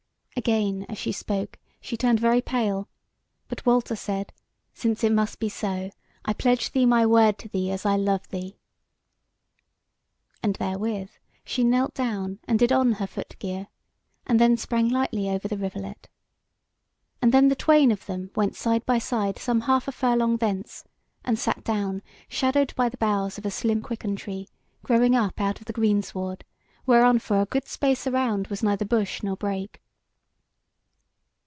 [0.37, 2.87] Again, as she spoke, she turned very pale;
[3.47, 4.33] but Walter said:
[4.73, 5.91] "Since it must be so,
[6.25, 8.57] I pledge thee my word to thee as I love thee."
[10.41, 11.11] And therewith
[11.43, 13.67] she knelt down, and did on her foot gear,
[14.25, 16.07] and then sprang lightly over the rivulet;
[17.21, 20.85] and then the twain of them went side by side some half a furlong thence,
[21.23, 24.47] and sat down, shadowed by the boughs of a slim quicken tree
[24.81, 26.45] growing up out of the greensward,
[26.87, 29.79] whereon for a good space around was neither bush nor brake.